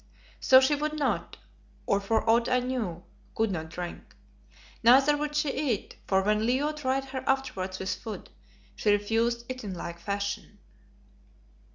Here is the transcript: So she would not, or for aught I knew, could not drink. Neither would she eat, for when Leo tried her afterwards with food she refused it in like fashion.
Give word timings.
So 0.39 0.59
she 0.59 0.73
would 0.73 0.97
not, 0.97 1.37
or 1.85 1.99
for 2.01 2.27
aught 2.27 2.49
I 2.49 2.59
knew, 2.59 3.03
could 3.35 3.51
not 3.51 3.69
drink. 3.69 4.15
Neither 4.81 5.15
would 5.15 5.35
she 5.35 5.53
eat, 5.53 5.97
for 6.07 6.23
when 6.23 6.43
Leo 6.43 6.71
tried 6.73 7.05
her 7.05 7.23
afterwards 7.27 7.77
with 7.77 7.93
food 7.93 8.31
she 8.75 8.89
refused 8.91 9.45
it 9.47 9.63
in 9.63 9.75
like 9.75 9.99
fashion. 9.99 10.57